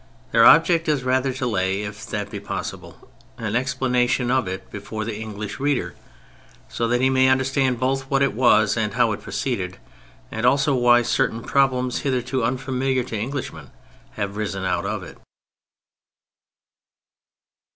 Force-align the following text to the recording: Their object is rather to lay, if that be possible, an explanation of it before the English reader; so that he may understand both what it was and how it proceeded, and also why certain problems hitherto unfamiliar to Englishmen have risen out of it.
Their 0.31 0.43
object 0.45 0.89
is 0.89 1.03
rather 1.03 1.31
to 1.33 1.45
lay, 1.45 1.83
if 1.83 2.07
that 2.07 2.31
be 2.31 2.39
possible, 2.39 3.07
an 3.37 3.55
explanation 3.55 4.31
of 4.31 4.47
it 4.47 4.71
before 4.71 5.05
the 5.05 5.15
English 5.19 5.59
reader; 5.59 5.93
so 6.67 6.87
that 6.87 7.01
he 7.01 7.11
may 7.11 7.27
understand 7.29 7.79
both 7.79 8.09
what 8.09 8.23
it 8.23 8.33
was 8.33 8.75
and 8.75 8.95
how 8.95 9.11
it 9.11 9.21
proceeded, 9.21 9.77
and 10.31 10.43
also 10.43 10.73
why 10.73 11.03
certain 11.03 11.43
problems 11.43 11.99
hitherto 11.99 12.43
unfamiliar 12.43 13.03
to 13.03 13.15
Englishmen 13.15 13.69
have 14.13 14.37
risen 14.37 14.65
out 14.65 14.87
of 14.87 15.03
it. 15.03 15.19